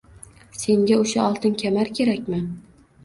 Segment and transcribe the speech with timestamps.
[0.61, 2.41] Senga oʻsha oltin kamar kerakmi?